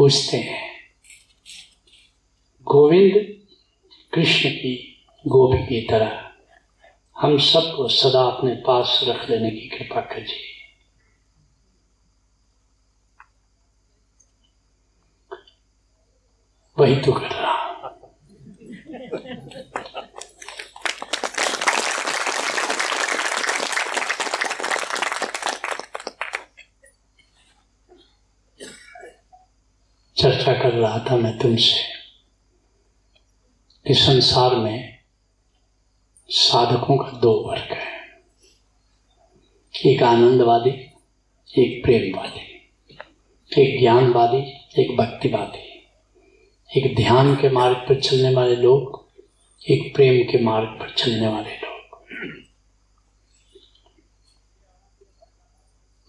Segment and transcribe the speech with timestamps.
[0.00, 0.68] पूछते हैं।
[2.66, 3.14] गोविंद
[4.14, 4.72] कृष्ण की
[5.26, 6.30] गोपी की तरह
[7.20, 10.48] हम सबको सदा अपने पास रख लेने की कृपा कीजिए।
[16.78, 17.60] वही तो कर रहा
[30.20, 31.82] चर्चा कर रहा था मैं तुमसे
[33.86, 34.98] कि संसार में
[36.28, 38.00] साधकों का दो वर्ग है।
[39.86, 40.70] एक आनंदवादी,
[41.58, 42.72] एक प्रेमवादी।
[43.58, 45.86] एक ज्ञानवादी, एक भक्तिवादी।
[46.76, 49.08] एक ध्यान के मार्ग पर चलने वाले लोग,
[49.70, 52.04] एक प्रेम के मार्ग पर चलने वाले लोग।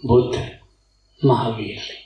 [0.05, 0.59] बुद्ध,
[1.25, 2.00] महावीर।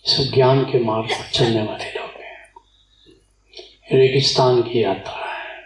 [0.06, 2.54] सब ज्ञान के मार्ग पर चलने वाले लोग हैं।
[3.92, 5.66] रेगिस्तान की यात्रा है।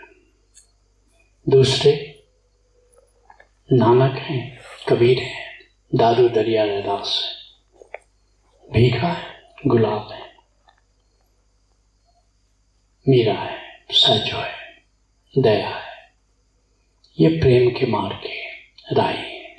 [1.50, 2.23] दूसरे,
[3.73, 4.59] नानक हैं,
[4.90, 8.00] कबीर हैं, दादू दरिया रैदास है।
[8.72, 10.36] भीखा है, गुलाब है।
[13.09, 13.58] मीरा है
[13.92, 14.84] सजो है,
[15.38, 15.89] दया है।
[17.20, 18.50] ये प्रेम के मार्ग के
[18.95, 19.56] राय है।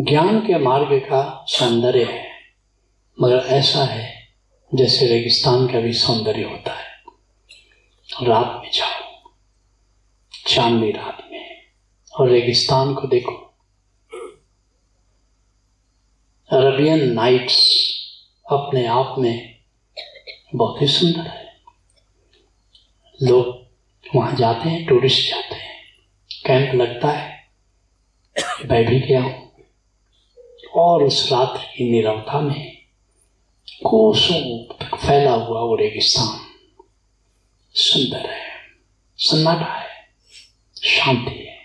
[0.00, 2.30] ज्ञान के मार्ग का सौंदर्य है,
[3.22, 4.28] मगर ऐसा है
[4.74, 6.92] जैसे रेगिस्तान का भी सौंदर्य होता है।
[8.22, 9.30] रात में जाओ,
[10.46, 11.66] चांदनी रात में,
[12.20, 13.54] और रेगिस्तान को देखो।
[16.50, 17.80] अरबियन नाइट्स
[18.52, 19.55] अपने आप में
[20.54, 21.56] बहुत ही सुंदर है।
[23.22, 23.66] लोग
[24.16, 25.84] वहाँ जाते हैं टूरिस्ट जाते हैं।
[26.46, 27.48] कैंप लगता है।
[28.66, 29.52] मैं भी गया हूँ।
[30.74, 32.76] और उस रात्र की निरवता में
[33.86, 36.40] कोसों तक फैला हुआ वो रेगिस्तान
[37.74, 38.50] सुंदर है।
[39.16, 40.08] सन्नाटा है।
[40.84, 41.56] शांति है।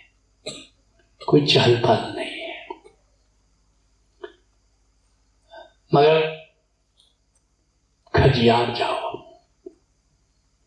[1.28, 2.68] कोई चहल पहल नहीं है।
[5.94, 6.41] मगर
[8.32, 9.18] खजियार जाओ।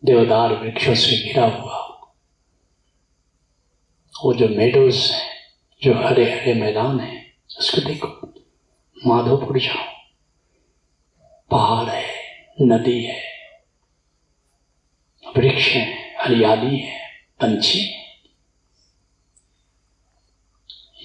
[0.04, 1.80] देवदार वृक्षों से घिरा हुआ
[4.24, 5.30] वो जो मेडोज हैं,
[5.82, 8.34] जो हरे हरे मैदान हैं, उसको देखो।
[9.06, 9.84] माधोपुर जाओ।
[11.50, 12.14] पहाड़ है,
[12.62, 13.22] नदी है,
[15.36, 17.08] वृक्ष है, हरियाली है,
[17.40, 17.94] पंछी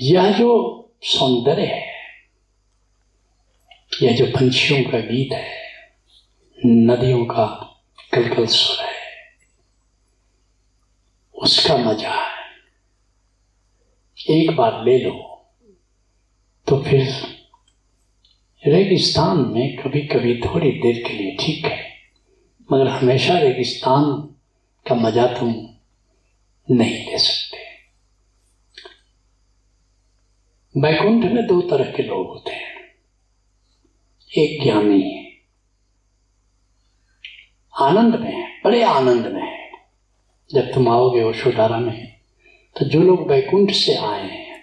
[0.02, 0.52] यह जो
[1.04, 1.94] सौंदर्य है,
[4.04, 5.59] यह जो पंछियों का गीत है
[6.60, 7.46] नदियों का
[8.12, 8.98] कलकल स्वर है।
[11.36, 12.28] उसका मज़ा है।
[14.18, 15.12] एक बार ले लो
[16.68, 17.08] तो फिर
[18.64, 21.80] रेगिस्तान में कभी कभी थोड़ी देर के लिए ठीक है,
[22.70, 24.12] मगर हमेशा रेगिस्तान
[24.86, 25.54] का मज़ा तुम
[26.70, 27.58] नहीं ले सकते।
[30.76, 32.78] बैकुंठ में दो तरह के लोग होते हैं।
[34.30, 35.19] एक ज्ञानी है
[37.80, 39.58] आनंद में है, बड़े आनंद में है।
[40.50, 42.08] जब तुम आओगे ओशोधारा में
[42.76, 44.62] तो जो लोग बैकुंठ से आए हैं,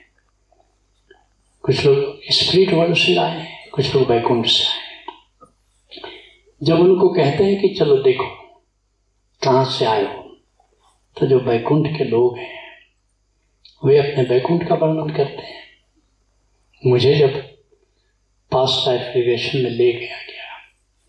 [1.64, 4.84] कुछ लोग स्पिरिट वर्ल्ड से आए हैं, कुछ लोग बैकुंठ से आए
[6.60, 8.28] जब उनको कहते हैं कि चलो देखो,
[9.42, 10.22] कहाँ से आए हो
[11.16, 12.54] तो जो बैकुंठ के लोग हैं,
[13.82, 15.64] वे अपने बैकुंठ का वर्णन करते हैं।
[16.82, 17.40] मुझे जब
[18.52, 20.58] पास्ट लाइफ में ले गया गया,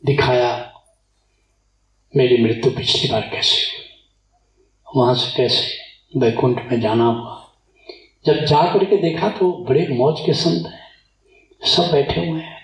[0.04, 0.74] दिखाया
[2.16, 3.86] मेरी मृत्यु पिछली बार कैसे हुई?
[4.96, 5.78] वहाँ से कैसे
[6.20, 7.56] बैकुंठ में जाना हुआ?
[8.26, 10.88] जब जा करके देखा तो बड़े मौज के संत हैं।
[11.64, 12.58] सब बैठे हुए हैं।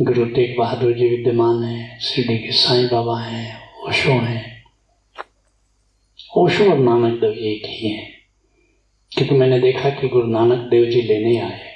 [0.00, 4.64] गुरु तेग बहादुर जी विद्यमान है, शिरडी के साईं बाबा हैं, ओशो हैं।
[6.36, 8.12] ओशो और नानक देव एक ही हैं।
[9.12, 11.72] क्योंकि मैंने देखा कि गुरु नानक देव जी लेने आए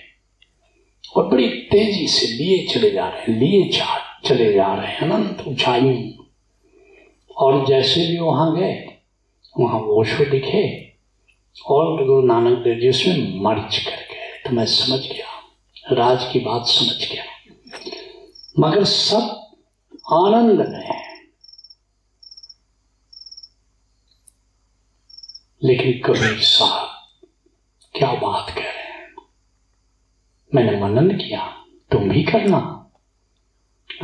[1.16, 4.98] और बड़ी तेज़ी से लिए चले जा रहे हैं, लिए जा चले जा रहे हैं,
[4.98, 6.24] अनंत ऊंचाइयों
[7.36, 8.98] और जैसे भी वहाँ गए,
[9.58, 10.92] वहाँ ओशो दिखे,
[11.66, 15.26] और गुरु नानक देव जी उसमें मर्ज कर गए। तो मैं समझ गया,
[15.92, 17.24] राज की बात समझ गया।
[18.58, 19.50] मगर सब
[20.12, 21.06] आनंद में है।
[25.64, 26.88] लेकिन कबीर साहब,
[27.94, 29.14] क्या बात कह रहे हैं?
[30.54, 32.72] मैंने मनन किया, तुम भी करना।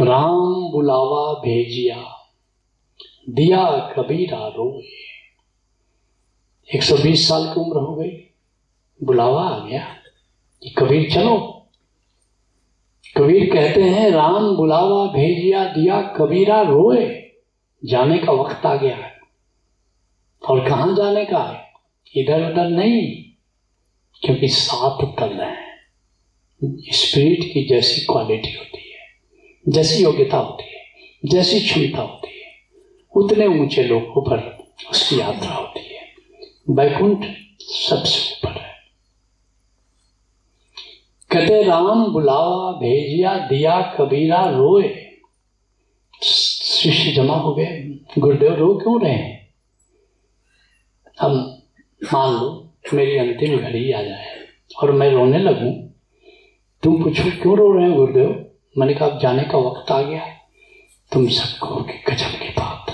[0.00, 2.28] राम बुलावा भेजिया,
[3.30, 4.88] दिया कबीरा रोए।
[6.74, 8.10] 120 साल की उम्र हो गई,
[9.02, 9.86] बुलावा आ गया
[10.62, 11.68] कि कबीर चलो।
[13.16, 17.22] कबीर कहते हैं, राम बुलावा भेजिया, दिया कबीरा रोए।
[17.84, 19.20] जाने का वक्त आ गया है।
[20.50, 21.72] और कहा जाने का है?
[22.16, 23.24] इधर उधर नहीं,
[24.22, 24.46] क्योंकि
[25.04, 25.72] उतर रहे हैं।
[26.80, 28.81] स्पिरिट की जैसी क्वालिटी होती है।
[29.68, 30.84] जैसी योग्यता होती है,
[31.24, 32.50] जैसी क्षमता होती है,
[33.16, 36.02] उतने ऊँचे लोगों पर उसकी यात्रा होती है।
[36.70, 37.18] बैकुंठ
[37.62, 38.74] सबसे ऊपर है।
[41.30, 45.08] कहते राम बुलावा भेजिया, दिया, कबीरा, रोए।
[46.22, 49.54] शिष्य जमा हो गए। गुरुदेव, रो क्यों रहे हैं?
[51.20, 51.62] हम
[52.04, 54.38] मान लो, मेरी अंतिम घड़ी आ जाए
[54.82, 55.88] और मैं रोने लगूं,
[56.82, 58.51] तुम पूछो, क्यों रो रहे हो गुरुदेव?
[58.78, 60.36] मैंने कहा जाने का वक्त आ गया है।
[61.12, 62.86] तुम सबको गजब की बात।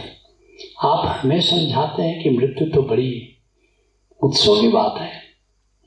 [0.85, 3.23] आप हमें समझाते हैं कि मृत्यु तो बड़ी
[4.23, 5.11] उत्सव की बात है।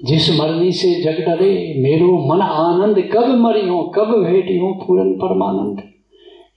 [0.05, 5.13] जिस मरनी से जग डरे, मेरो मन आनंद, कब मरी हो, कब भेटी हो, पूरन
[5.13, 5.83] परमानंद।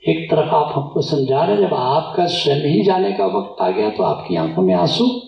[0.09, 3.91] एक तरफ़ आप हमको समझा रहे जब आपका स्वयं ही जाने का वक्त आ गया
[3.91, 5.21] तो आपकी आँखों में आँसू।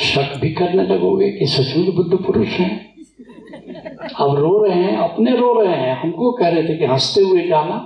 [0.00, 2.93] शक भी करने लगोगे कि सचमुच बुद्ध पुरुष हैं।
[4.20, 7.46] अब रो रहे हैं, अपने रो रहे हैं। हमको कह रहे थे कि हँसते हुए
[7.48, 7.76] जाना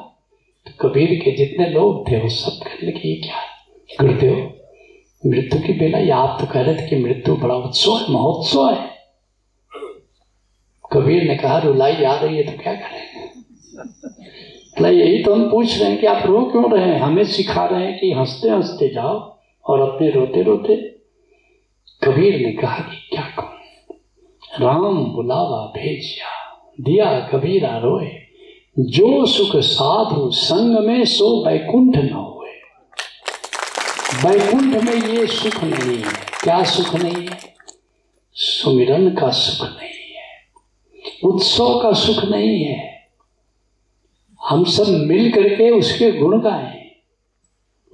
[0.66, 3.36] तो कबीर के जितने लोग थे, वो सब कहने लगे क्या
[4.00, 4.36] गुरुदेव,
[5.26, 8.68] मृत्यु की बेला या आप तो कह रहे थे कि मृत्यु बड़ा उत्सव है, महोत्सव
[8.70, 8.90] है।
[10.92, 13.02] कबीर ने कहा, रुलाई आ रही है तो क्या करें?
[13.78, 16.98] मतलब यही तो हम पूछ रहे हैं कि आप रो क्यों रहे हैं?
[17.00, 19.18] हमें सिखा रहे हैं कि हँसते हँसते जाओ
[19.64, 20.76] और अपने रोते रोते
[22.02, 23.57] कबीर ने कहा कि क्या कहूँ
[24.60, 26.26] राम बुलावा भेजिया,
[26.80, 28.10] दिया कबीरा रोए।
[28.78, 32.50] जो सुख साधु संग में सो बैकुंठ न हुए।
[34.24, 36.12] बैकुंठ में ये सुख नहीं है।
[36.44, 37.38] क्या सुख नहीं है?
[38.32, 40.50] सुमिरन का सुख नहीं है।
[41.24, 43.08] उत्सव का सुख नहीं है।
[44.48, 46.90] हम सब मिल करके उसके गुण गाएँ।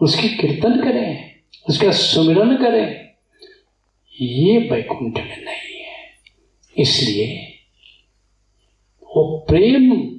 [0.03, 1.31] उसकी कीर्तन करें।
[1.69, 3.05] उसका सुमिरन करें।
[4.21, 5.74] ये बैकुंठ में नहीं
[6.79, 7.55] इसलिए
[9.03, 10.15] वो प्रेम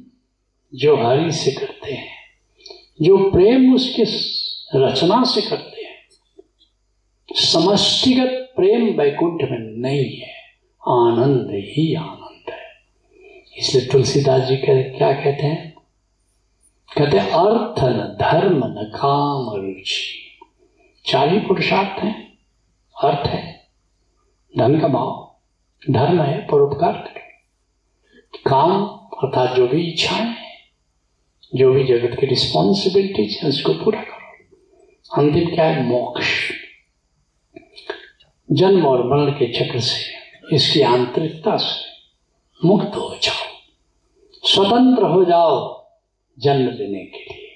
[0.74, 2.16] जो हरि से करते हैं,
[3.02, 4.04] जो प्रेम उसके
[4.80, 5.96] रचना से करते हैं,
[7.31, 10.34] समष्टिगत प्रेम वैकुंठ में नहीं है,
[10.88, 12.62] आनंद ही आनंद है।
[13.58, 15.75] इसलिए तुलसीदास जी कह क्या कहते हैं?
[16.98, 20.22] कहते हैं, अर्थ न धर्म न काम रुचि।
[21.06, 22.38] चार ही पुरुषार्थ है,
[23.04, 23.68] अर्थ है,
[24.58, 25.25] धन का भाव।
[25.90, 27.26] धर्म है, परोपकार करें।
[28.48, 28.86] काम,
[29.24, 30.36] अर्थात जो भी इच्छाएँ
[31.56, 34.16] जो भी जगत की रिस्पॉन्सिबिलिटीज है, उसको पूरा करो।
[35.22, 35.84] अंतिम क्या है?
[35.84, 36.52] मोक्ष।
[38.52, 40.14] जन्म और मरण के चक्र से
[40.56, 41.86] इसकी आंतरिकता से
[42.68, 43.52] मुक्त हो जाओ।
[44.44, 45.88] स्वतंत्र हो जाओ
[46.40, 47.52] जन्म लेने के लिए।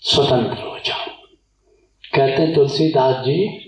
[0.00, 1.10] स्वतंत्र हो जाओ।
[2.14, 3.63] कहते तुलसीदास जी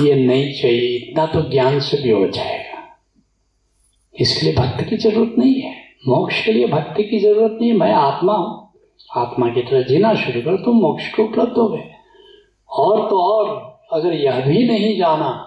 [0.00, 2.70] ये नहीं चाहिए, इतना तो ज्ञान से भी हो जाएगा।
[4.20, 5.76] इसके लिए भक्ति की ज़रूरत नहीं है।
[6.08, 8.70] मोक्ष के लिए भक्ति की ज़रूरत नहीं मैं आत्मा हूँ।
[9.16, 11.90] आत्मा की तरह जीना शुरू कर तो मोक्ष को उपलब्ध हो गए।
[12.70, 15.46] और तो और, अगर यह भी नहीं जाना,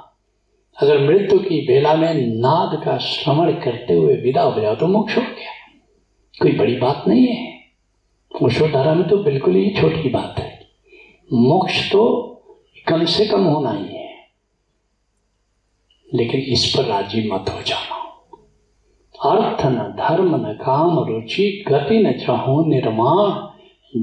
[0.78, 5.18] अगर मृत्यु की बेला में नाद का श्रवण करते हुए विदा हो जाओ तो मोक्ष
[5.18, 5.52] हो गया।
[6.42, 7.54] कोई बड़ी बात नहीं है।
[8.42, 10.60] मोक्षोधारा में तो बिल्कुल ही छोटी बात है।
[11.34, 12.30] मोक्ष तो
[12.88, 13.93] कम से कम होना है।
[16.14, 18.04] लेकिन इस पर राज़ी मत हो जाना।
[19.32, 23.54] अर्थ न, धर्म न, काम, रुचि, गति न, चाहो निर्माण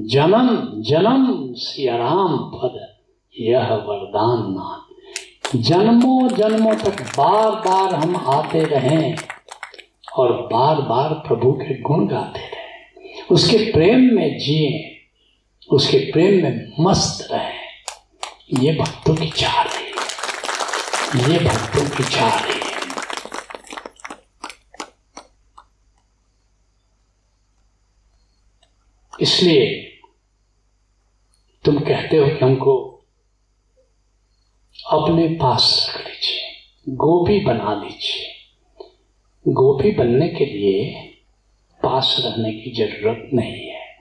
[0.09, 2.97] जन्म जन्म सियाराम पद,
[3.41, 4.87] यह वरदान नाम।
[5.61, 9.17] जन्मों जन्मों तक बार बार हम आते रहें
[10.17, 14.97] और बार बार प्रभु के गुण गाते रहें। उसके प्रेम में जिए,
[15.73, 17.61] उसके प्रेम में मस्त रहें।
[18.61, 19.90] ये भक्तों की चाह है।
[21.11, 22.59] ये भक्तों की चाह है
[29.21, 29.65] इसलिए
[31.65, 32.77] तुम कहते हो कि हमको
[34.91, 41.09] अपने पास रख लीजिए गोपी बना लीजिए। गोपी बनने के लिए
[41.83, 43.97] पास रहने की ज़रूरत नहीं है।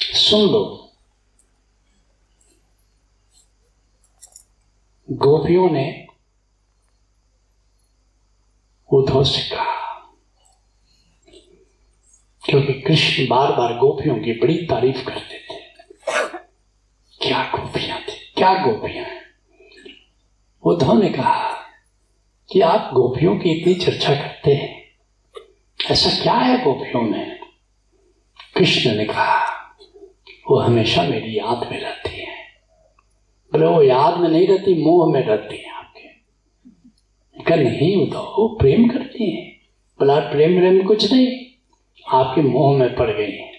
[0.00, 0.81] सुन लो
[5.12, 6.06] गोपियों ने
[8.92, 10.12] उद्धव से कहा,
[12.44, 15.60] क्योंकि कृष्ण बार बार गोपियों की बड़ी तारीफ़ करते थे।
[17.28, 18.32] क्या गोपियाँ थी?
[18.36, 19.22] क्या गोपियाँ हैं?
[20.62, 21.52] उद्धव ने कहा,
[22.52, 24.82] कि आप गोपियों की इतनी चर्चा करते हैं।
[25.90, 27.40] ऐसा क्या है गोपियों में?
[28.54, 29.46] कृष्ण ने कहा,
[30.50, 32.01] वो हमेशा मेरी याद में रहती
[33.52, 36.08] बोले वो याद में नहीं रहती, मोह में रहती है आपके।
[37.42, 39.50] कहा, नहीं उद्धव वो प्रेम करती है।
[39.98, 41.46] बोला प्रेम प्रेम कुछ नहीं,
[42.08, 43.52] आपके मोह में पड़ गई है।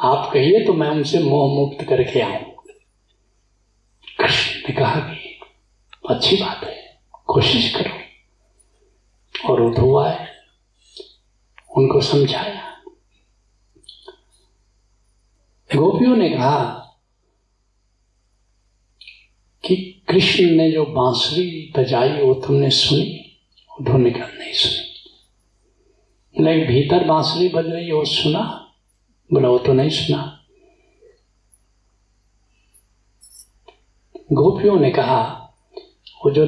[0.00, 2.52] आप कहिए तो मैं उनसे मोह मुक्त करके आऊँ।
[4.18, 5.40] कृष्ण ने कहा कि,
[6.10, 8.02] अच्छी बात है, कोशिश करो।
[9.50, 10.26] और उद्धव आए,
[11.76, 12.72] उनको समझाया।
[15.76, 16.81] गोपियों ने कहा
[19.64, 23.38] कि कृष्ण ने जो बांसुरी बजाई वो तुमने सुनी?
[23.80, 24.92] उद्धव ने कहा, नहीं सुनी।
[26.44, 28.68] नहीं भीतर बांसुरी बज रही वो सुना?
[29.32, 30.38] बोला, वो तो नहीं सुना।
[34.32, 35.52] गोपियों ने कहा,
[36.24, 36.46] वो जो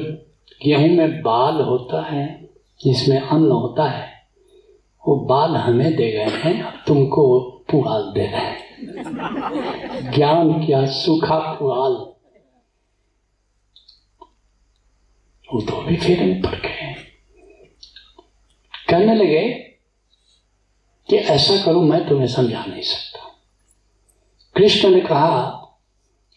[0.65, 2.49] गेहूँ में बाल होता है,
[2.83, 4.13] जिसमें अन्न होता है,
[5.07, 8.65] वो बाल हमें दे गए हैं, अब तुमको पुआल दे रहे हैं।
[10.15, 12.14] ज्ञान क्या, सूखा पुआल।
[15.53, 16.93] वो भी फेरे में पड़ गए।
[18.89, 19.47] कहने लगे
[21.09, 23.19] कि ऐसा करो मैं तुम्हें समझा नहीं सकता।
[24.55, 25.41] कृष्ण ने कहा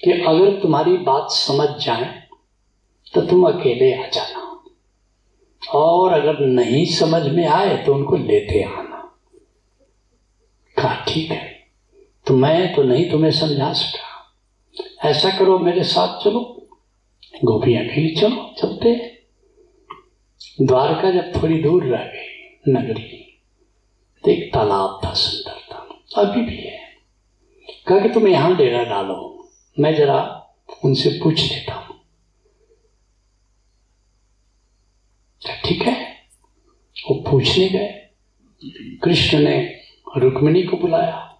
[0.00, 2.28] कि अगर तुम्हारी बात समझ जाए
[3.14, 4.46] तो तुम अकेले आ जाना।
[5.62, 8.96] और अगर नहीं समझ में आए तो उनको लेते आना।
[10.76, 11.66] कहा, ठीक है
[12.26, 14.06] तो मैं तो नहीं तुम्हें समझा सका
[15.04, 16.57] ऐसा करो, मेरे साथ चलो।
[17.44, 19.18] गोपियाँ भी चलो, चलते
[20.60, 23.40] द्वारका जब थोड़ी दूर रह गई, नगरी।
[24.24, 25.78] तो एक तालाब था, सुंदर था।
[26.22, 26.78] अभी भी है।
[27.86, 30.46] कहा कि तुम यहाँ डेरा डालो। मैं जरा
[30.84, 32.00] उनसे पूछ लेता हूँ।
[35.64, 36.14] ठीक है।
[37.10, 38.10] वो पूछने गए।
[39.04, 39.80] कृष्ण ने
[40.16, 41.38] रुक्मिणी को बुलाया।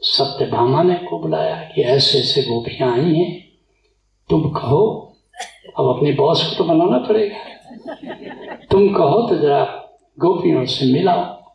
[0.00, 3.48] सत्यभामा ने को बुलाया कि ऐसे ऐसे गोपियाँ आई हैं।
[4.30, 5.03] तुम कहो
[5.78, 7.38] अब अपने बॉस को तो बनाना पड़ेगा।
[8.70, 9.64] तुम कहो तो जरा
[10.18, 11.52] गोपियों से मिलाओ।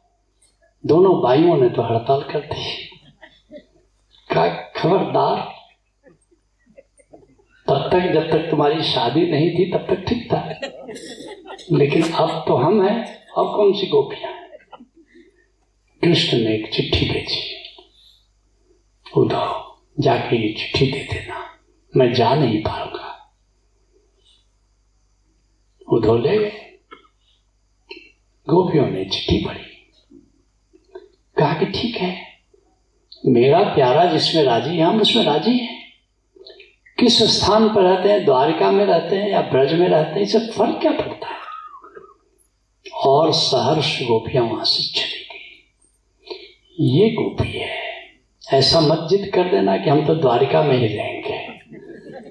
[0.85, 2.89] दोनों भाइयों ने तो हड़ताल कर दी।
[4.33, 5.59] का खबरदार?
[7.67, 10.49] तब तक जब तक तुम्हारी शादी नहीं थी, तब तक ठीक था।
[11.71, 13.05] लेकिन अब तो हम हैं,
[13.37, 14.33] अब कौन सी गोपियाँ
[16.03, 17.55] कृष्ण ने एक चिट्ठी भेजी।
[19.17, 21.35] उद्धव जाके ये चिट्ठी दे देना।
[21.97, 22.98] मैं जा नहीं पाऊँगा।
[25.91, 26.51] उद्धव ले गए
[28.47, 29.91] गोपियों ने चिट्ठी पढ़ी।
[31.37, 32.15] कहा कि ठीक है,
[33.25, 35.79] मेरा प्यारा जिसमें राज़ी है, हम उसमें राज़ी हैं।
[36.99, 40.39] किस स्थान पर रहते हैं, द्वारिका में रहते हैं या ब्रज में रहते हैं, इससे
[40.39, 41.39] फ़र्क क्या पड़ता है?
[43.05, 47.77] और सहर्ष गोपियाँ वहाँ से चली गई। ये गोपी है,
[48.53, 51.39] ऐसा मत जिद कर देना कि हम तो द्वारिका में ही रहेंगे।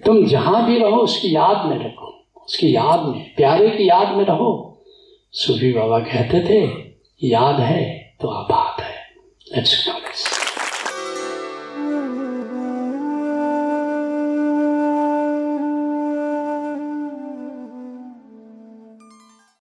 [0.01, 2.08] तुम जहाँ भी रहो, उसकी याद में रखो।
[2.49, 4.85] उसकी याद में, प्यारे की याद में रहो।
[5.33, 6.89] सूफी बाबा कहते थे,
[7.29, 8.95] याद है तो आबाद है।
[9.57, 10.38] लेट्स